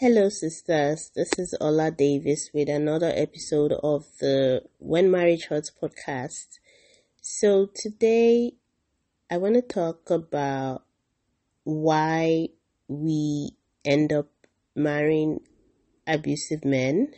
[0.00, 1.10] Hello, sisters.
[1.16, 6.60] This is Ola Davis with another episode of the When Marriage Hurts podcast.
[7.20, 8.52] So, today
[9.28, 10.84] I want to talk about
[11.64, 12.50] why
[12.86, 14.28] we end up
[14.76, 15.40] marrying
[16.06, 17.12] abusive men.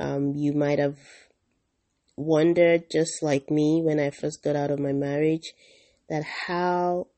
[0.00, 0.96] Um, you might have
[2.16, 5.52] wondered, just like me, when I first got out of my marriage,
[6.08, 7.08] that how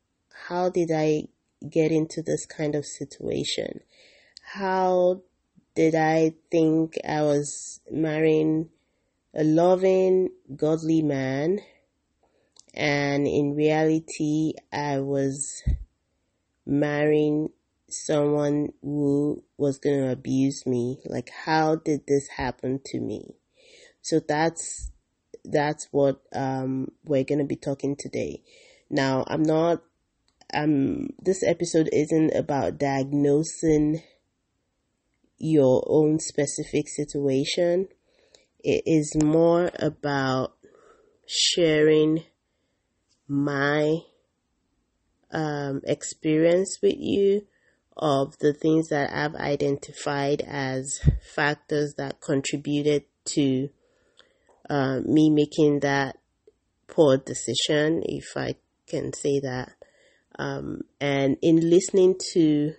[0.49, 1.29] how did I
[1.69, 3.79] get into this kind of situation?
[4.53, 5.21] How
[5.75, 8.69] did I think I was marrying
[9.33, 11.59] a loving, godly man,
[12.73, 15.63] and in reality, I was
[16.65, 17.49] marrying
[17.89, 20.99] someone who was going to abuse me.
[21.05, 23.37] Like, how did this happen to me?
[24.01, 24.91] So that's
[25.45, 28.43] that's what um, we're going to be talking today.
[28.89, 29.81] Now, I'm not.
[30.53, 34.01] Um, this episode isn't about diagnosing
[35.41, 37.87] your own specific situation.
[38.63, 40.55] It is more about
[41.27, 42.23] sharing
[43.27, 43.99] my
[45.31, 47.47] um, experience with you
[47.97, 50.99] of the things that I've identified as
[51.35, 53.69] factors that contributed to
[54.69, 56.17] uh, me making that
[56.87, 58.55] poor decision, if I
[58.87, 59.73] can say that.
[60.37, 62.73] Um, and in listening to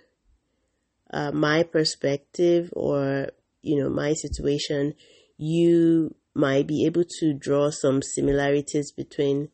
[1.13, 3.29] uh, my perspective or
[3.61, 4.93] you know my situation
[5.37, 9.49] you might be able to draw some similarities between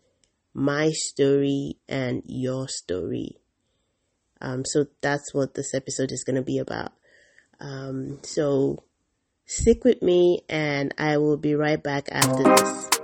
[0.54, 3.38] my story and your story.
[4.42, 6.94] Um, so that's what this episode is going to be about.
[7.60, 8.84] Um, so
[9.50, 12.99] stick with me and i will be right back after this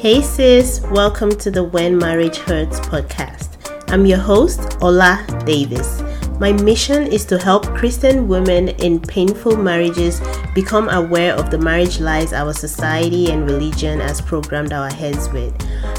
[0.00, 3.70] Hey sis, welcome to the When Marriage Hurts podcast.
[3.92, 6.02] I'm your host, Ola Davis.
[6.40, 10.22] My mission is to help Christian women in painful marriages
[10.54, 15.54] become aware of the marriage lies our society and religion has programmed our heads with.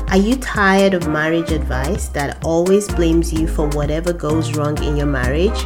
[0.10, 4.98] Are you tired of marriage advice that always blames you for whatever goes wrong in
[4.98, 5.64] your marriage?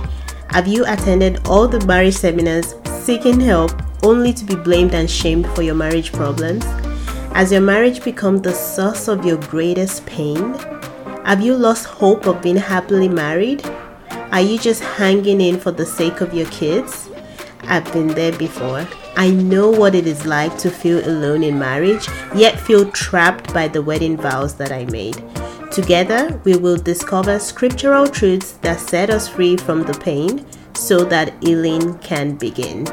[0.49, 3.71] Have you attended all the marriage seminars seeking help
[4.03, 6.65] only to be blamed and shamed for your marriage problems?
[7.35, 10.53] Has your marriage become the source of your greatest pain?
[11.25, 13.61] Have you lost hope of being happily married?
[14.31, 17.09] Are you just hanging in for the sake of your kids?
[17.63, 18.87] I've been there before.
[19.17, 23.67] I know what it is like to feel alone in marriage, yet feel trapped by
[23.67, 25.21] the wedding vows that I made.
[25.73, 31.33] Together, we will discover scriptural truths that set us free from the pain so that
[31.43, 32.85] healing can begin.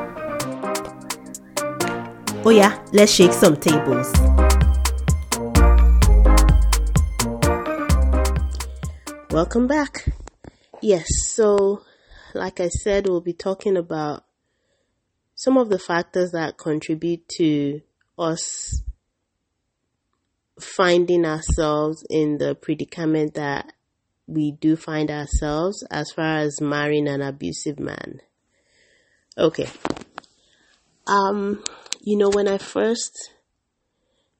[2.44, 4.12] Oh, yeah, let's shake some tables.
[9.30, 10.08] Welcome back.
[10.80, 11.84] Yes, so
[12.34, 14.24] like I said, we'll be talking about
[15.36, 17.80] some of the factors that contribute to
[18.18, 18.82] us
[20.58, 23.72] finding ourselves in the predicament that
[24.26, 28.20] we do find ourselves as far as marrying an abusive man.
[29.38, 29.68] Okay.
[31.06, 31.62] Um,
[32.04, 33.30] you know, when I first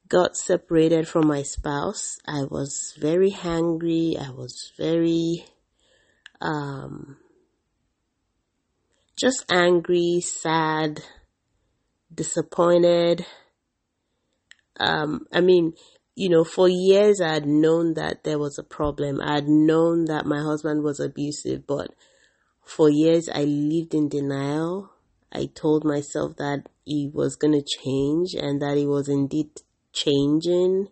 [0.08, 4.16] got separated from my spouse, I was very angry.
[4.20, 5.44] I was very,
[6.40, 7.18] um,
[9.16, 11.04] just angry, sad,
[12.12, 13.24] disappointed.
[14.80, 15.74] Um, I mean,
[16.16, 19.20] you know, for years I had known that there was a problem.
[19.20, 21.94] I had known that my husband was abusive, but
[22.64, 24.91] for years I lived in denial.
[25.32, 29.50] I told myself that he was going to change and that he was indeed
[29.92, 30.88] changing.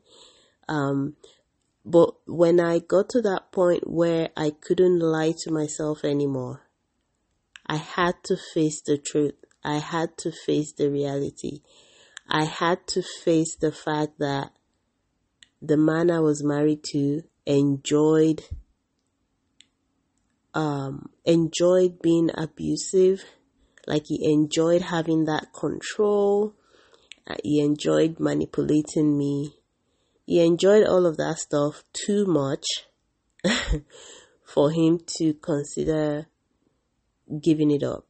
[0.68, 1.16] Um,
[1.84, 6.62] but when I got to that point where I couldn't lie to myself anymore,
[7.66, 9.34] I had to face the truth.
[9.62, 11.60] I had to face the reality.
[12.28, 14.52] I had to face the fact that
[15.60, 18.44] the man I was married to enjoyed
[20.54, 23.24] um enjoyed being abusive
[23.90, 26.54] like he enjoyed having that control
[27.30, 29.54] uh, he enjoyed manipulating me.
[30.26, 32.66] He enjoyed all of that stuff too much
[34.44, 36.26] for him to consider
[37.40, 38.06] giving it up.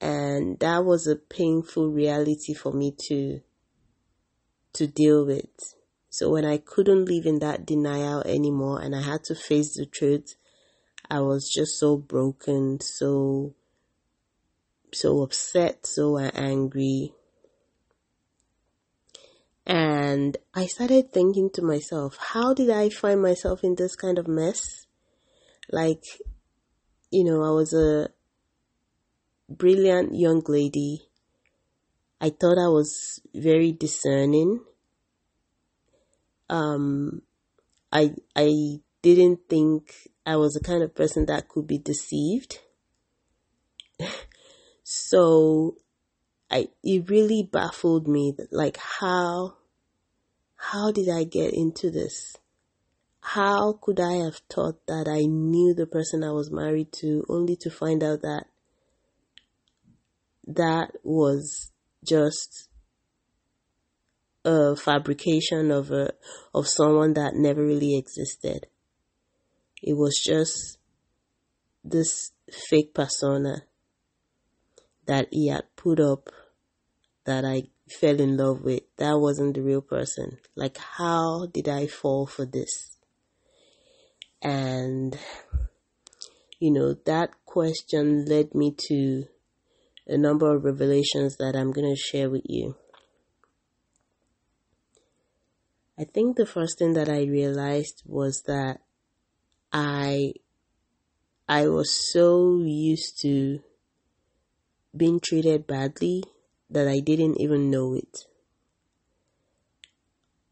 [0.00, 3.40] And that was a painful reality for me to
[4.74, 5.50] to deal with.
[6.08, 9.84] So when I couldn't live in that denial anymore and I had to face the
[9.84, 10.34] truth,
[11.10, 13.54] I was just so broken, so
[14.92, 17.12] so upset, so angry,
[19.66, 24.26] And I started thinking to myself, how did I find myself in this kind of
[24.26, 24.86] mess?
[25.70, 26.02] Like,
[27.10, 28.08] you know, I was a
[29.48, 31.02] brilliant young lady.
[32.20, 34.64] I thought I was very discerning.
[36.48, 37.22] Um,
[37.92, 42.58] I I didn't think I was the kind of person that could be deceived.
[44.82, 45.76] so
[46.50, 49.56] I it really baffled me like how
[50.56, 52.36] how did I get into this?
[53.20, 57.56] How could I have thought that I knew the person I was married to only
[57.56, 58.44] to find out that
[60.46, 61.72] that was
[62.04, 62.68] just
[64.44, 66.12] a fabrication of a
[66.54, 68.66] of someone that never really existed.
[69.82, 70.78] It was just
[71.84, 73.62] this fake persona
[75.06, 76.30] that he had put up
[77.24, 78.82] that I fell in love with.
[78.98, 80.38] That wasn't the real person.
[80.56, 82.96] Like how did I fall for this?
[84.40, 85.18] And
[86.58, 89.24] you know, that question led me to
[90.06, 92.76] a number of revelations that I'm going to share with you.
[95.98, 98.80] I think the first thing that I realized was that
[99.72, 100.32] I
[101.48, 103.60] I was so used to
[104.96, 106.24] being treated badly
[106.70, 108.24] that I didn't even know it.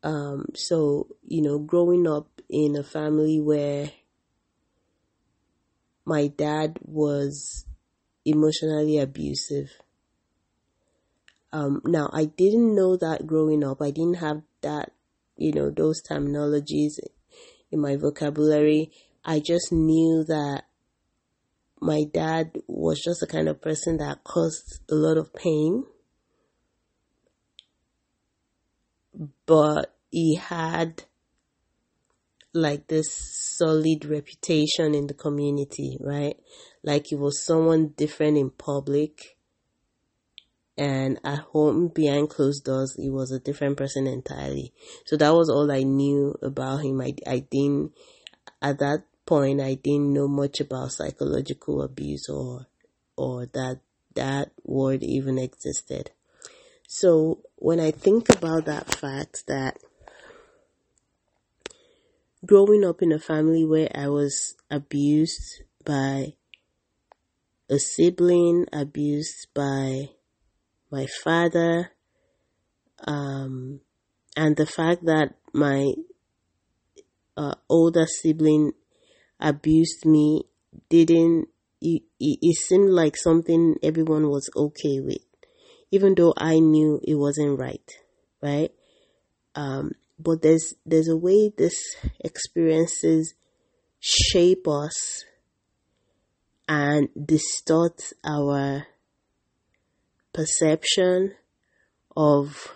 [0.02, 3.90] Um, so, you know, growing up in a family where
[6.04, 7.66] my dad was
[8.24, 9.70] emotionally abusive.
[11.52, 13.82] Um, now, I didn't know that growing up.
[13.82, 14.92] I didn't have that,
[15.36, 16.98] you know, those terminologies
[17.70, 18.92] in my vocabulary.
[19.24, 20.64] I just knew that
[21.80, 25.84] my dad was just the kind of person that caused a lot of pain.
[29.46, 31.04] But he had
[32.52, 36.36] like this solid reputation in the community, right?
[36.82, 39.36] Like he was someone different in public
[40.76, 44.72] and at home behind closed doors he was a different person entirely.
[45.06, 47.00] So that was all I knew about him.
[47.00, 47.92] I, I didn't
[48.62, 52.66] at that point I didn't know much about psychological abuse or
[53.16, 53.78] or that
[54.16, 56.10] that word even existed.
[56.88, 59.78] So when I think about that fact that
[62.44, 66.34] growing up in a family where I was abused by
[67.70, 70.10] a sibling, abused by
[70.90, 71.92] my father,
[73.06, 73.80] um,
[74.36, 75.92] and the fact that my
[77.36, 78.72] uh, older sibling
[79.40, 80.44] abused me
[80.88, 81.48] didn't
[81.80, 85.24] it, it, it seemed like something everyone was okay with
[85.90, 87.90] even though i knew it wasn't right
[88.42, 88.72] right?
[89.54, 91.74] Um, but there's there's a way this
[92.20, 93.34] experiences
[93.98, 95.24] shape us
[96.68, 98.86] and distort our
[100.32, 101.34] perception
[102.16, 102.72] of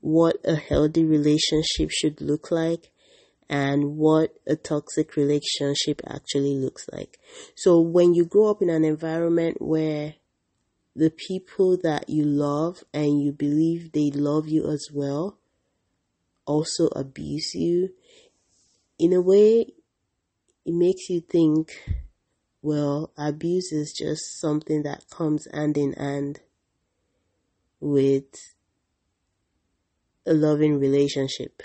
[0.00, 2.90] what a healthy relationship should look like
[3.48, 7.18] and what a toxic relationship actually looks like.
[7.54, 10.14] So when you grow up in an environment where
[10.94, 15.38] the people that you love and you believe they love you as well
[16.44, 17.90] also abuse you,
[18.98, 19.72] in a way,
[20.64, 21.72] it makes you think,
[22.60, 26.40] well, abuse is just something that comes hand in hand
[27.80, 28.24] with
[30.26, 31.62] a loving relationship.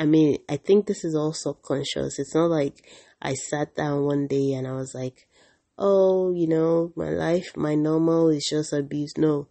[0.00, 2.18] I mean, I think this is all subconscious.
[2.18, 2.88] It's not like
[3.20, 5.28] I sat down one day and I was like,
[5.76, 9.12] oh, you know, my life, my normal is just abuse.
[9.18, 9.48] No,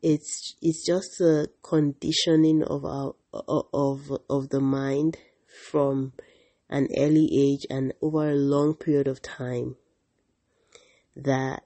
[0.00, 5.16] it's it's just a conditioning of our of of the mind
[5.68, 6.12] from
[6.68, 9.74] an early age and over a long period of time
[11.16, 11.64] that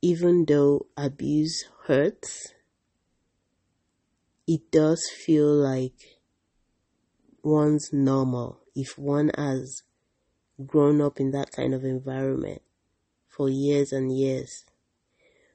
[0.00, 2.54] even though abuse hurts
[4.46, 6.13] it does feel like
[7.44, 9.82] one's normal if one has
[10.66, 12.62] grown up in that kind of environment
[13.28, 14.64] for years and years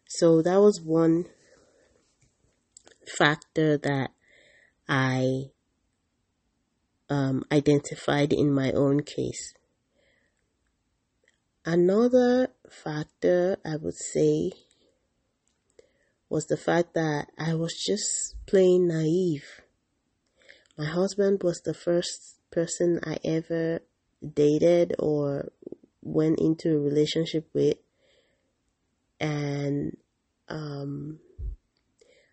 [0.08, 1.26] so that was one
[3.18, 4.12] factor that
[4.88, 5.52] I
[7.10, 9.54] um, identified in my own case.
[11.64, 14.52] Another factor I would say
[16.28, 19.62] was the fact that I was just plain naive.
[20.80, 23.82] My husband was the first person I ever
[24.24, 25.52] dated or
[26.02, 27.76] went into a relationship with
[29.20, 29.98] and
[30.48, 31.20] um,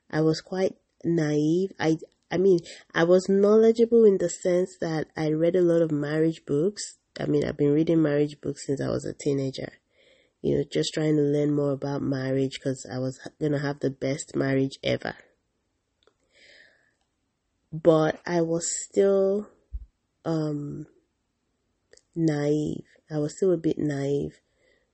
[0.08, 1.72] I was quite naive.
[1.80, 1.96] I,
[2.30, 2.60] I mean,
[2.94, 6.98] I was knowledgeable in the sense that I read a lot of marriage books.
[7.18, 9.72] I mean, I've been reading marriage books since I was a teenager.
[10.40, 13.80] You know, just trying to learn more about marriage because I was going to have
[13.80, 15.16] the best marriage ever.
[17.82, 19.48] But I was still,
[20.24, 20.86] um,
[22.14, 22.84] naive.
[23.10, 24.40] I was still a bit naive.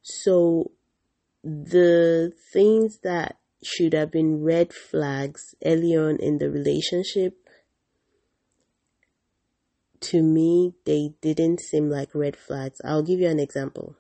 [0.02, 0.72] So
[1.44, 7.36] the things that should have been red flags early on in the relationship
[10.00, 13.96] to me they didn't seem like red flags i'll give you an example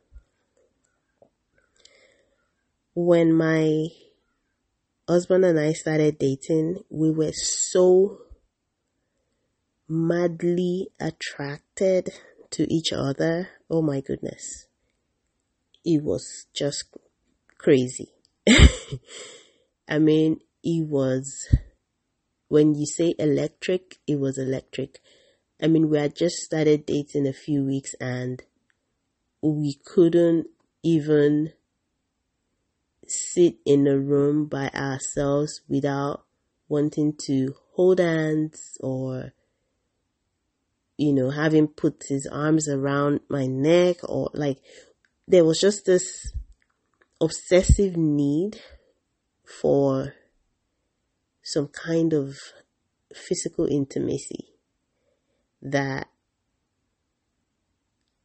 [2.94, 3.86] when my
[5.08, 8.18] husband and i started dating we were so
[9.92, 12.08] madly attracted
[12.50, 13.50] to each other.
[13.68, 14.66] Oh my goodness.
[15.84, 16.84] It was just
[17.58, 18.14] crazy.
[19.88, 21.46] I mean, it was,
[22.48, 25.00] when you say electric, it was electric.
[25.60, 28.42] I mean, we had just started dating a few weeks and
[29.42, 30.46] we couldn't
[30.82, 31.52] even
[33.06, 36.24] sit in a room by ourselves without
[36.66, 39.34] wanting to hold hands or
[41.02, 44.58] you know having put his arms around my neck or like
[45.26, 46.32] there was just this
[47.20, 48.60] obsessive need
[49.44, 50.14] for
[51.42, 52.36] some kind of
[53.12, 54.50] physical intimacy
[55.60, 56.06] that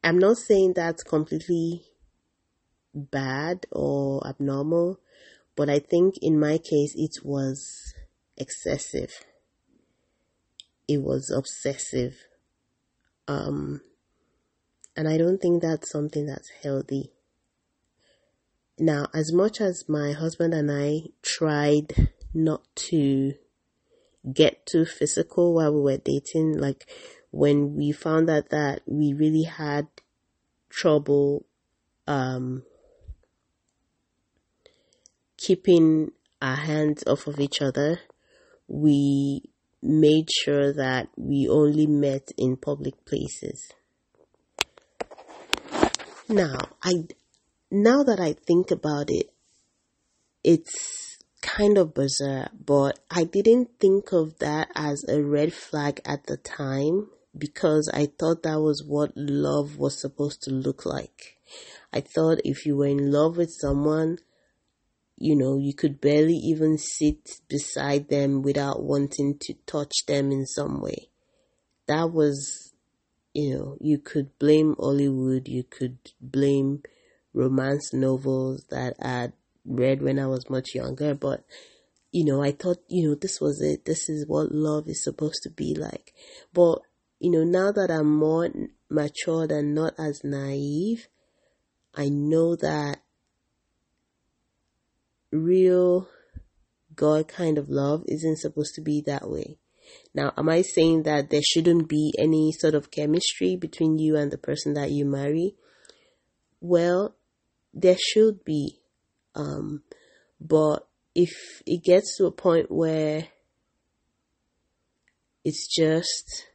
[0.04, 1.82] I'm not saying that's completely
[2.94, 5.00] bad or abnormal,
[5.56, 7.92] but I think in my case it was
[8.36, 9.24] excessive.
[10.86, 12.27] It was obsessive.
[13.28, 13.82] Um,
[14.96, 17.12] and I don't think that's something that's healthy.
[18.78, 23.34] Now, as much as my husband and I tried not to
[24.32, 26.88] get too physical while we were dating, like
[27.30, 29.88] when we found out that we really had
[30.70, 31.44] trouble
[32.06, 32.62] um,
[35.36, 38.00] keeping our hands off of each other,
[38.66, 39.42] we
[39.82, 43.72] made sure that we only met in public places.
[46.28, 47.04] Now, I
[47.70, 49.30] now that I think about it,
[50.44, 56.26] it's kind of bizarre, but I didn't think of that as a red flag at
[56.26, 61.36] the time because I thought that was what love was supposed to look like.
[61.92, 64.18] I thought if you were in love with someone,
[65.18, 70.46] you know, you could barely even sit beside them without wanting to touch them in
[70.46, 71.10] some way.
[71.86, 72.72] That was,
[73.34, 76.82] you know, you could blame Hollywood, you could blame
[77.34, 79.32] romance novels that I'd
[79.64, 81.44] read when I was much younger, but
[82.12, 83.84] you know, I thought, you know, this was it.
[83.84, 86.14] This is what love is supposed to be like.
[86.54, 86.80] But,
[87.20, 88.48] you know, now that I'm more
[88.88, 91.08] matured and not as naive,
[91.94, 93.00] I know that
[95.30, 96.08] real
[96.94, 99.58] God kind of love isn't supposed to be that way.
[100.14, 104.30] Now, am I saying that there shouldn't be any sort of chemistry between you and
[104.30, 105.54] the person that you marry?
[106.60, 107.16] Well,
[107.72, 108.80] there should be.
[109.34, 109.82] Um,
[110.40, 113.28] but if it gets to a point where
[115.44, 116.46] it's just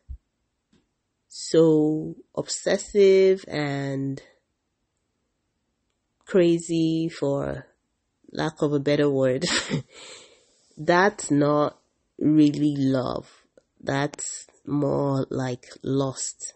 [1.27, 4.21] so obsessive and
[6.25, 7.65] crazy for
[8.33, 9.45] lack of a better word,
[10.77, 11.77] that's not
[12.19, 13.29] really love.
[13.79, 16.53] That's more like lust.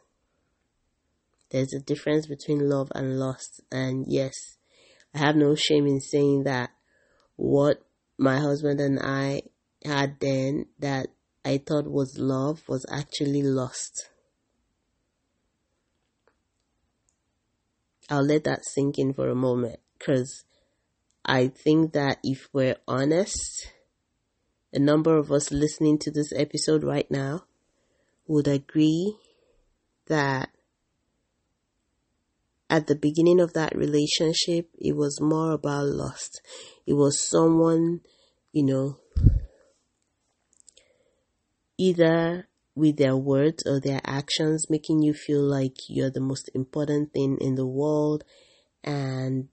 [1.51, 3.61] There's a difference between love and lust.
[3.71, 4.57] And yes,
[5.13, 6.71] I have no shame in saying that
[7.35, 7.81] what
[8.17, 9.43] my husband and I
[9.85, 11.07] had then that
[11.45, 14.09] I thought was love was actually lust.
[18.09, 20.43] I'll let that sink in for a moment because
[21.27, 23.67] I think that if we're honest,
[24.73, 27.43] a number of us listening to this episode right now
[28.27, 29.17] would agree
[30.07, 30.49] that
[32.69, 36.41] at the beginning of that relationship, it was more about lust.
[36.85, 38.01] It was someone,
[38.53, 38.97] you know,
[41.77, 47.13] either with their words or their actions making you feel like you're the most important
[47.13, 48.23] thing in the world
[48.83, 49.49] and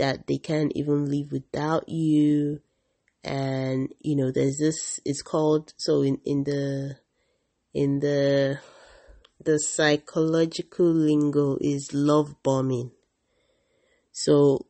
[0.00, 2.60] that they can't even live without you
[3.22, 6.96] and you know there's this it's called so in in the
[7.74, 8.58] in the
[9.42, 12.90] the psychological lingo is love bombing.
[14.12, 14.66] So,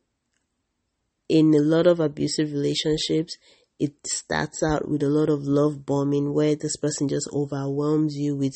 [1.27, 3.37] in a lot of abusive relationships,
[3.79, 8.35] it starts out with a lot of love bombing where this person just overwhelms you
[8.35, 8.53] with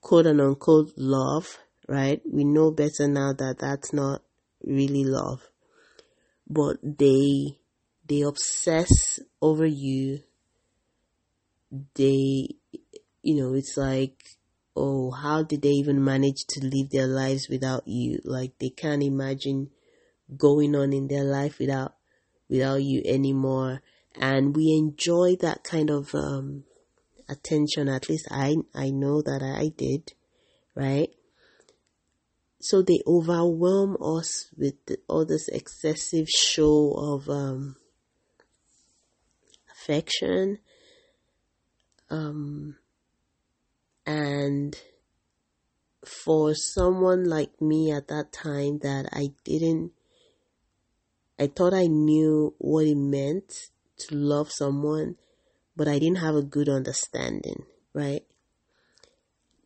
[0.00, 1.58] quote and unquote love,
[1.88, 2.20] right?
[2.30, 4.22] We know better now that that's not
[4.64, 5.51] really love.
[6.52, 7.58] But they,
[8.06, 10.20] they obsess over you.
[11.94, 12.48] They,
[13.22, 14.22] you know, it's like,
[14.76, 18.20] oh, how did they even manage to live their lives without you?
[18.24, 19.70] Like they can't imagine
[20.36, 21.94] going on in their life without,
[22.48, 23.82] without you anymore
[24.14, 26.64] and we enjoy that kind of um,
[27.28, 27.88] attention.
[27.88, 30.12] At least I I know that I did,
[30.74, 31.10] right?
[32.62, 34.76] So they overwhelm us with
[35.08, 37.74] all this excessive show of um,
[39.72, 40.58] affection,
[42.08, 42.76] um,
[44.06, 44.76] and
[46.06, 49.92] for someone like me at that time that I didn't
[51.38, 55.16] I thought I knew what it meant to love someone,
[55.74, 58.24] but I didn't have a good understanding, right?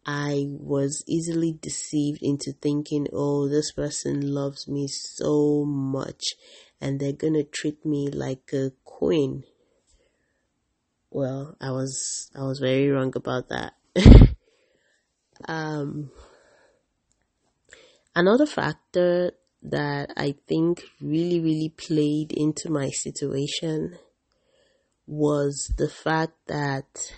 [0.06, 6.22] I was easily deceived into thinking, oh, this person loves me so much
[6.80, 9.42] and they're gonna treat me like a queen.
[11.10, 13.72] Well, I was, I was very wrong about that.
[15.48, 16.12] um,
[18.14, 19.32] another factor
[19.62, 23.98] that I think really, really played into my situation
[25.04, 27.12] was the fact that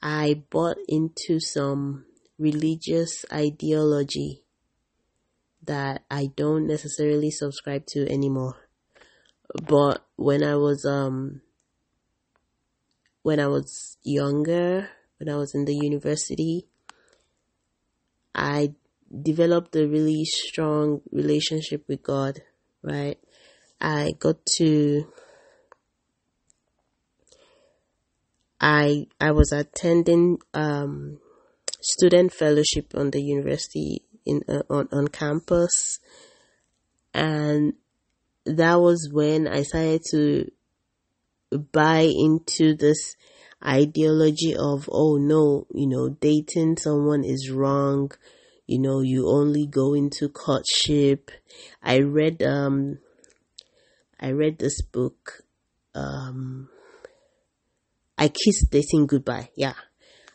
[0.00, 2.06] I bought into some
[2.38, 4.44] religious ideology
[5.64, 8.56] that I don't necessarily subscribe to anymore.
[9.66, 11.42] But when I was um
[13.22, 14.88] when I was younger,
[15.18, 16.68] when I was in the university,
[18.34, 18.74] I
[19.10, 22.40] developed a really strong relationship with God,
[22.82, 23.18] right?
[23.80, 25.06] I got to
[28.60, 31.20] I I was attending um,
[31.80, 36.00] student fellowship on the university in uh, on on campus,
[37.14, 37.74] and
[38.44, 40.50] that was when I started to
[41.72, 43.16] buy into this
[43.64, 48.10] ideology of oh no, you know, dating someone is wrong.
[48.66, 51.30] You know, you only go into courtship.
[51.82, 52.98] I read um
[54.20, 55.44] I read this book
[55.94, 56.68] um
[58.18, 59.50] I kissed dating goodbye.
[59.54, 59.74] Yeah.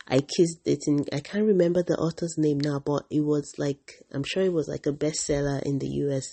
[0.08, 1.06] I kissed dating.
[1.12, 4.68] I can't remember the author's name now, but it was like, I'm sure it was
[4.68, 6.26] like a bestseller in the US.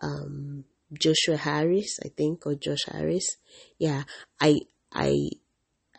[0.00, 3.36] Um, Joshua Harris, I think, or Josh Harris.
[3.78, 4.04] Yeah.
[4.40, 4.60] I,
[4.92, 5.16] I,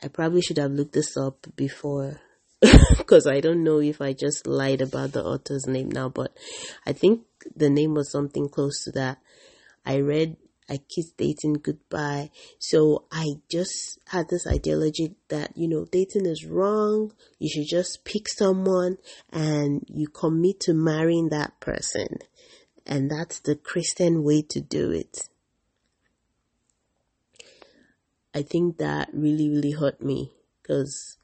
[0.02, 2.20] I probably should have looked this up before
[2.98, 6.36] because I don't know if I just lied about the author's name now, but
[6.86, 7.22] I think
[7.56, 9.20] the name was something close to that.
[9.86, 10.38] I read
[10.72, 12.30] I kissed dating goodbye.
[12.58, 17.12] So I just had this ideology that, you know, dating is wrong.
[17.40, 18.98] You should just pick someone
[19.30, 22.20] and you commit to marrying that person.
[22.86, 25.28] And that's the Christian way to do it.
[28.34, 30.32] I think that really, really hurt me
[30.62, 31.18] because,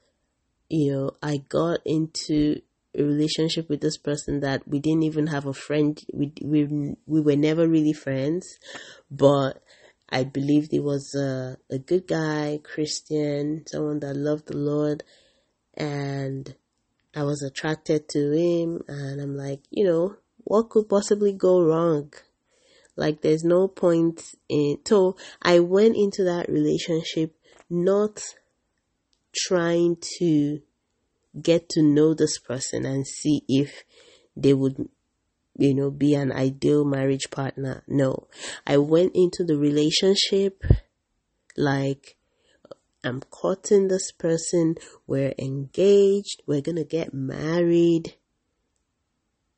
[0.68, 2.60] you know, I got into
[2.98, 5.98] a relationship with this person that we didn't even have a friend.
[6.12, 8.58] We we we were never really friends,
[9.10, 9.62] but
[10.10, 15.04] I believed he was a a good guy, Christian, someone that loved the Lord,
[15.74, 16.54] and
[17.14, 18.82] I was attracted to him.
[18.88, 22.12] And I'm like, you know, what could possibly go wrong?
[22.96, 24.78] Like, there's no point in.
[24.86, 27.36] So I went into that relationship
[27.70, 28.22] not
[29.34, 30.60] trying to
[31.40, 33.84] get to know this person and see if
[34.36, 34.88] they would
[35.56, 37.82] you know be an ideal marriage partner.
[37.86, 38.28] No.
[38.66, 40.62] I went into the relationship
[41.56, 42.16] like
[43.04, 44.76] i'm courting this person.
[45.06, 46.42] We're engaged.
[46.46, 48.14] We're gonna get married.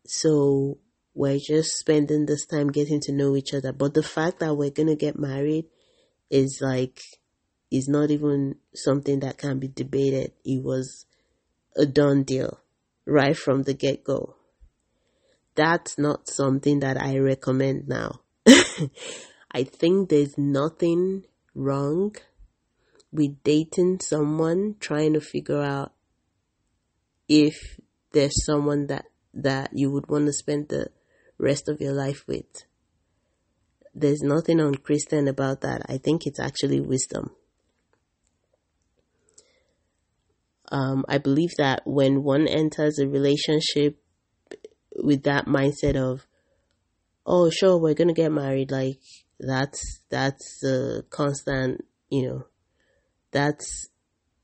[0.06, 0.78] So
[1.14, 3.72] we're just spending this time getting to know each other.
[3.72, 5.66] But the fact that we're gonna get married
[6.30, 7.02] is like
[7.70, 10.32] is not even something that can be debated.
[10.44, 11.06] It was
[11.76, 12.60] a done deal
[13.06, 14.36] right from the get go.
[15.54, 18.20] That's not something that I recommend now.
[19.52, 22.14] I think there's nothing wrong
[23.12, 25.92] with dating someone trying to figure out
[27.28, 27.78] if
[28.12, 30.88] there's someone that that you would want to spend the
[31.38, 32.64] rest of your life with.
[33.94, 35.82] There's nothing unchristian about that.
[35.88, 37.30] I think it's actually wisdom.
[40.70, 44.00] Um, I believe that when one enters a relationship
[44.96, 46.26] with that mindset of,
[47.26, 49.00] oh, sure, we're gonna get married, like
[49.38, 52.44] that's that's a constant you know,
[53.30, 53.88] that's,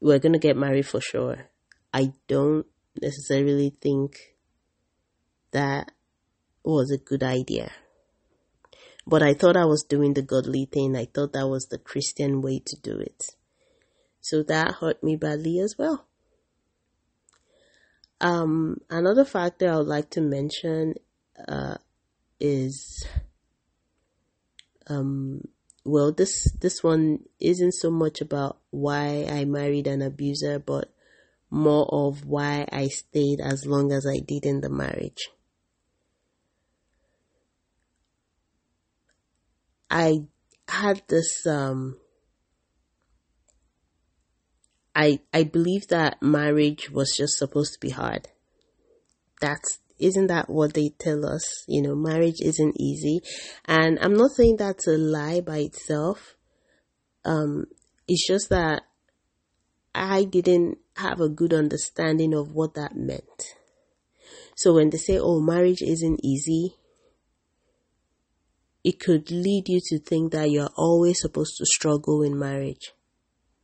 [0.01, 1.51] we're going to get married for sure.
[1.93, 2.65] I don't
[3.01, 4.37] necessarily think
[5.51, 5.91] that
[6.65, 7.73] was a good idea.
[9.07, 10.97] But I thought I was doing the godly thing.
[10.97, 13.25] I thought that was the Christian way to do it.
[14.21, 16.07] So that hurt me badly as well.
[18.21, 20.95] Um, another factor I would like to mention
[21.47, 21.77] uh,
[22.41, 23.07] is
[24.89, 25.43] um,
[25.85, 30.93] well, this this one isn't so much about why I married an abuser, but
[31.51, 35.31] more of why I stayed as long as I did in the marriage.
[39.89, 40.25] I
[40.69, 41.99] had this um
[44.97, 48.29] I I believe that marriage was just supposed to be hard.
[49.43, 51.65] That's isn't that what they tell us?
[51.69, 53.21] You know, marriage isn't easy.
[53.67, 56.37] And I'm not saying that's a lie by itself.
[57.25, 57.67] Um,
[58.09, 58.83] it's just that
[59.95, 63.55] I didn't have a good understanding of what that meant.
[64.55, 66.77] So when they say, oh, marriage isn't easy,
[68.85, 72.93] it could lead you to think that you're always supposed to struggle in marriage.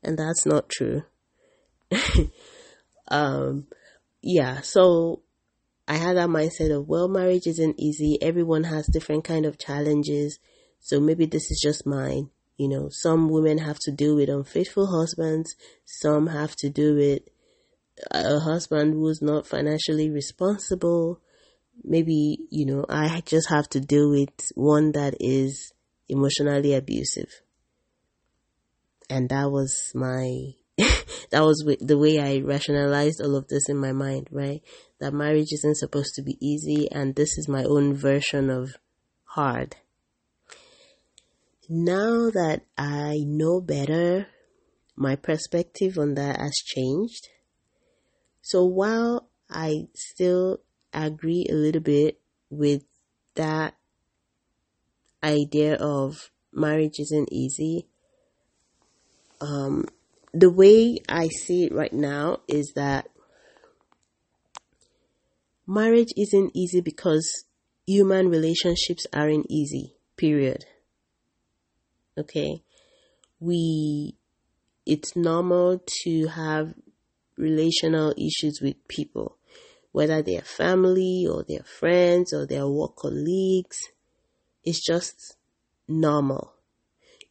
[0.03, 1.03] And that's not true.
[3.09, 3.66] um,
[4.22, 5.22] yeah, so
[5.87, 8.18] I had that mindset of, well, marriage isn't easy.
[8.22, 10.38] Everyone has different kind of challenges.
[10.81, 12.31] So maybe this is just mine.
[12.57, 15.57] You know, some women have to deal with unfaithful husbands.
[15.85, 17.22] Some have to do with
[18.11, 21.20] a husband who's not financially responsible
[21.85, 25.72] maybe, you know, I just have to deal with one that is
[26.09, 27.31] emotionally abusive.
[29.09, 30.55] And that was my,
[31.31, 34.62] that was the way I rationalized all of this in my mind, right?
[35.01, 38.77] That marriage isn't supposed to be easy and this is my own version of
[39.25, 39.77] hard.
[41.68, 44.27] Now that I know better,
[44.96, 47.29] my perspective on that has changed.
[48.42, 50.61] So while I still
[50.92, 52.20] agree a little bit
[52.51, 52.85] with
[53.35, 53.75] that
[55.22, 57.87] idea of marriage isn't easy.
[59.40, 59.87] Um,
[60.33, 63.09] the way I see it right now is that
[65.66, 67.45] marriage isn't easy because
[67.87, 70.64] human relationships aren't easy, period.
[72.16, 72.62] Okay?
[73.40, 74.16] We,
[74.87, 76.75] it's normal to have
[77.37, 79.38] relational issues with people
[79.92, 83.79] whether they're family or their friends or their work colleagues.
[84.64, 85.37] It's just
[85.87, 86.55] normal.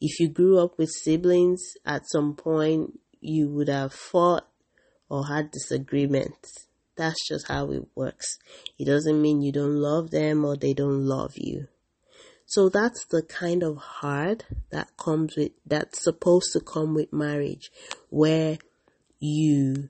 [0.02, 4.48] If you grew up with siblings, at some point you would have fought
[5.08, 6.68] or had disagreements.
[6.98, 8.40] That's just how it works.
[8.80, 11.68] It doesn't mean you don't love them or they don't love you.
[12.46, 17.72] So that's the kind of hard that comes with, that's supposed to come with marriage,
[18.10, 18.58] where
[19.20, 19.90] you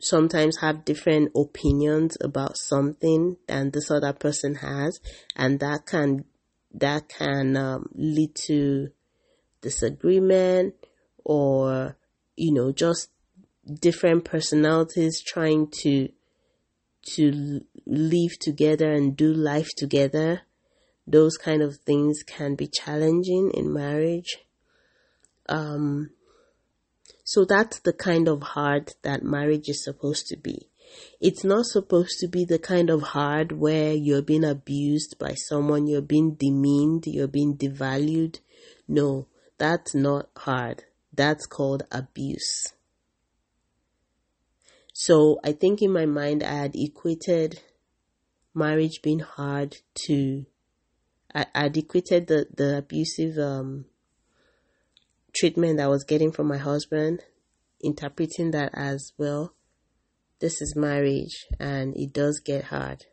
[0.00, 5.00] sometimes have different opinions about something than this other person has
[5.36, 6.24] and that can
[6.74, 8.88] that can um, lead to
[9.62, 10.74] disagreement
[11.24, 11.96] or
[12.36, 13.08] you know just
[13.80, 16.08] different personalities trying to
[17.04, 20.42] to live together and do life together
[21.06, 24.38] those kind of things can be challenging in marriage
[25.48, 26.10] um
[27.24, 30.68] so that's the kind of hard that marriage is supposed to be.
[31.20, 35.86] It's not supposed to be the kind of hard where you're being abused by someone,
[35.86, 38.40] you're being demeaned, you're being devalued.
[38.88, 39.28] No,
[39.62, 40.82] that's not hard.
[41.14, 42.72] That's called abuse.
[44.92, 47.60] So I think in my mind I had equated
[48.52, 50.46] marriage being hard to
[51.32, 53.84] I, would equated the, the abusive um,
[55.32, 57.20] treatment I was getting from my husband,
[57.80, 59.54] interpreting that as well,
[60.40, 63.04] this is marriage and it does get hard.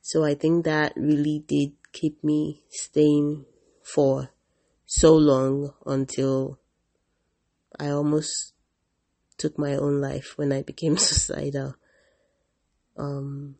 [0.00, 3.44] So I think that really did keep me staying
[3.82, 4.30] for
[4.88, 6.58] so long until
[7.78, 8.54] I almost
[9.36, 11.76] took my own life when I became suicidal.
[12.96, 13.56] Um,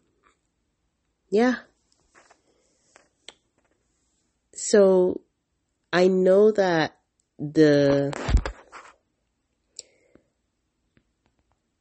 [1.28, 1.56] yeah.
[4.54, 5.20] So
[5.92, 6.96] I know that
[7.38, 8.10] the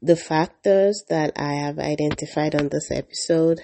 [0.02, 3.62] the factors that I have identified on this episode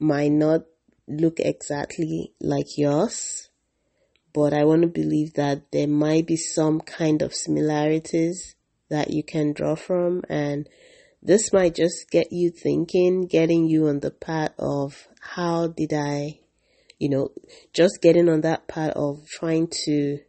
[0.00, 0.62] might not
[1.06, 3.50] look exactly like yours,
[4.32, 8.54] but I want to believe that there might be some kind of similarities
[8.88, 10.68] that you can draw from and
[11.22, 16.40] this might just get you thinking, getting you on the path of how did I
[17.02, 17.32] you know,
[17.72, 20.20] just getting on that part of trying to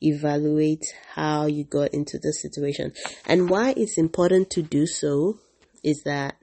[0.00, 0.82] evaluate
[1.14, 2.94] how you got into this situation.
[3.26, 5.38] And why it's important to do so
[5.84, 6.36] is that,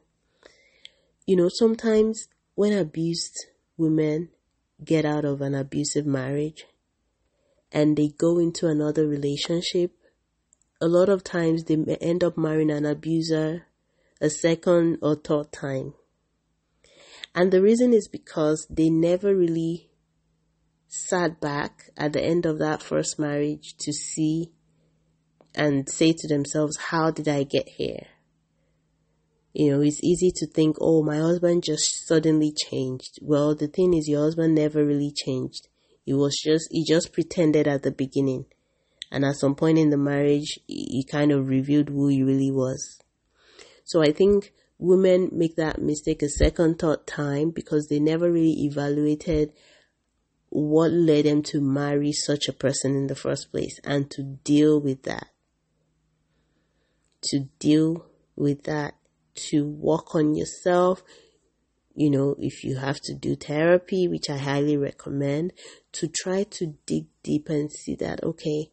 [1.26, 4.30] you know, sometimes when abused women
[4.84, 6.66] get out of an abusive marriage
[7.76, 9.92] and they go into another relationship,
[10.80, 13.66] a lot of times they end up marrying an abuser
[14.22, 15.94] a second or third time.
[17.36, 19.90] And the reason is because they never really
[20.88, 24.54] sat back at the end of that first marriage to see
[25.54, 28.08] and say to themselves, how did I get here?
[29.52, 33.20] You know, it's easy to think, oh, my husband just suddenly changed.
[33.22, 35.68] Well, the thing is, your husband never really changed.
[36.06, 38.46] He was just, he just pretended at the beginning.
[39.12, 43.00] And at some point in the marriage, he kind of revealed who he really was.
[43.84, 48.66] So I think women make that mistake a second, third time because they never really
[48.66, 49.54] evaluated
[50.50, 54.80] what led them to marry such a person in the first place and to deal
[54.80, 55.28] with that.
[57.30, 58.96] To deal with that,
[59.50, 61.04] to work on yourself.
[61.96, 65.54] You know, if you have to do therapy, which I highly recommend,
[65.94, 68.70] to try to dig deep and see that, okay,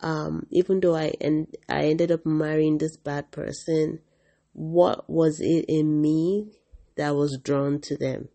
[0.00, 4.00] um, even though I and I ended up marrying this bad person,
[4.52, 6.52] what was it in me
[6.96, 8.28] that was drawn to them?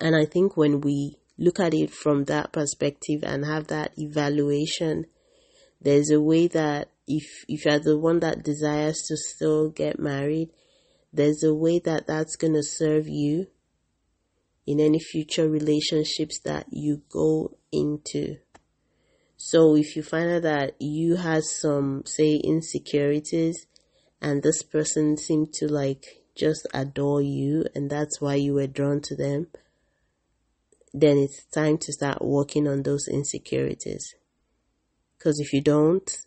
[0.00, 5.06] And I think when we look at it from that perspective and have that evaluation,
[5.80, 10.50] there's a way that if if you're the one that desires to still get married,
[11.14, 13.46] there's a way that that's going to serve you
[14.66, 18.36] in any future relationships that you go into.
[19.36, 23.66] So if you find out that you had some, say, insecurities
[24.20, 29.00] and this person seemed to like just adore you and that's why you were drawn
[29.02, 29.48] to them,
[30.92, 34.14] then it's time to start working on those insecurities.
[35.16, 36.18] Because if you don't,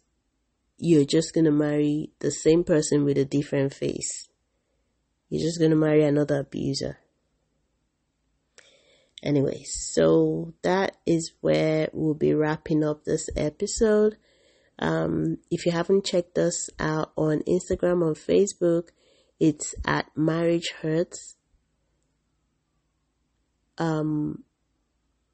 [0.77, 4.26] you're just going to marry the same person with a different face.
[5.29, 6.97] You're just going to marry another abuser.
[9.23, 14.15] Anyway, so that is where we'll be wrapping up this episode.
[14.79, 18.89] Um, if you haven't checked us out on Instagram or Facebook,
[19.39, 21.35] it's at Marriage Hurts.
[23.79, 24.43] Um,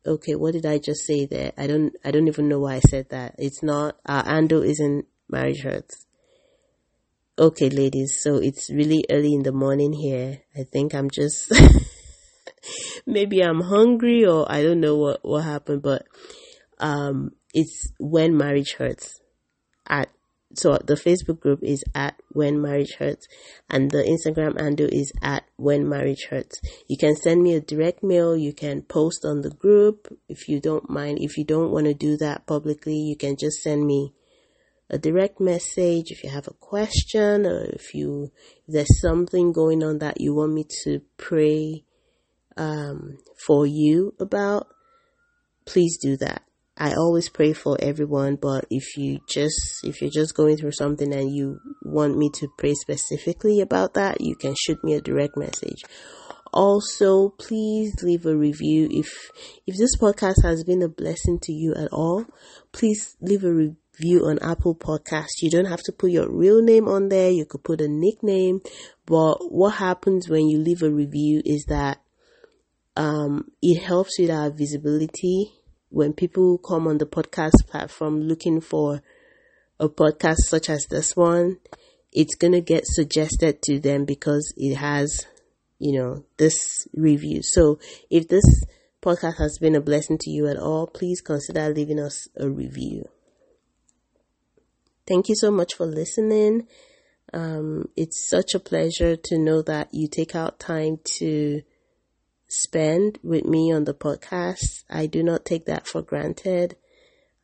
[0.06, 1.52] okay, what did I just say there?
[1.58, 3.36] I don't, I don't even know why I said that.
[3.38, 6.03] It's not, uh, Ando isn't Marriage Hurts.
[7.36, 10.43] Okay, ladies, so it's really early in the morning here.
[10.56, 11.52] I think I'm just
[13.08, 16.06] maybe I'm hungry or I don't know what, what happened, but,
[16.78, 19.19] um, it's when marriage hurts
[19.88, 20.10] at,
[20.54, 23.28] so the Facebook group is at when marriage hurts
[23.67, 26.62] and the Instagram handle is at when marriage hurts.
[26.88, 28.38] You can send me a direct mail.
[28.38, 31.17] You can post on the group if you don't mind.
[31.19, 34.13] If you don't want to do that publicly, you can just send me
[34.94, 38.32] a direct message if you have a question or if you
[38.68, 41.84] if there's something going on that you want me to pray
[42.58, 44.68] um, for you about,
[45.66, 46.44] please do that.
[46.78, 51.14] I always pray for everyone, but if you just, if you're just going through something
[51.14, 55.38] and you want me to pray specifically about that, you can shoot me a direct
[55.38, 55.84] message.
[56.52, 58.88] Also, please leave a review.
[58.92, 59.08] If,
[59.66, 62.26] if this podcast has been a blessing to you at all,
[62.72, 65.42] please leave a review on Apple Podcast.
[65.42, 67.30] You don't have to put your real name on there.
[67.30, 68.62] You could put a nickname,
[69.06, 72.02] but what happens when you leave a review is that
[72.96, 75.54] um, it helps with our visibility
[75.90, 79.02] when people come on the podcast platform looking for
[79.80, 81.58] a podcast such as this one.
[82.12, 85.26] It's gonna get suggested to them because it has,
[85.80, 87.42] you know, this review.
[87.42, 87.80] So
[88.10, 88.46] if this
[89.02, 93.10] podcast has been a blessing to you at all, please consider leaving us a review.
[95.08, 96.68] Thank you so much for listening.
[97.34, 101.62] Um, it's such a pleasure to know that you take out time to
[102.48, 104.84] spend with me on the podcast.
[104.89, 106.76] I do not take that for granted.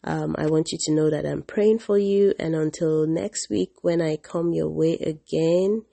[0.04, 2.34] Um, I want you to know that I'm praying for you.
[2.40, 5.84] And until next week, when I come your way again,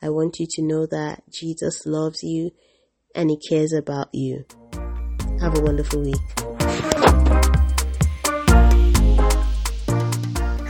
[0.00, 2.50] I want you to know that Jesus loves you
[3.14, 4.44] and he cares about you.
[5.40, 6.51] Have a wonderful week.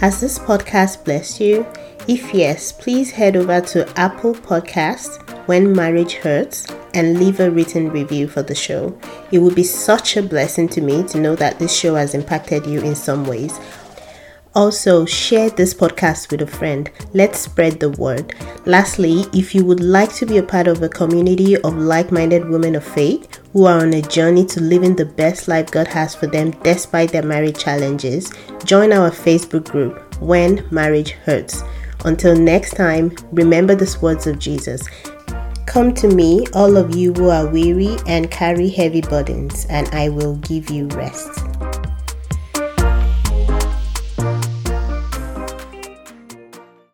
[0.02, 1.64] Has this podcast blessed you?
[2.08, 7.88] If yes, please head over to Apple Podcast when marriage hurts and leave a written
[7.88, 8.98] review for the show.
[9.30, 12.66] It would be such a blessing to me to know that this show has impacted
[12.66, 13.60] you in some ways.
[14.56, 16.90] Also, share this podcast with a friend.
[17.14, 18.34] Let's spread the word.
[18.66, 22.48] Lastly, if you would like to be a part of a community of like minded
[22.48, 26.14] women of faith, who are on a journey to living the best life God has
[26.14, 28.32] for them despite their marriage challenges,
[28.64, 31.62] join our Facebook group, When Marriage Hurts.
[32.04, 34.88] Until next time, remember the words of Jesus.
[35.66, 40.08] Come to me, all of you who are weary and carry heavy burdens, and I
[40.08, 41.51] will give you rest.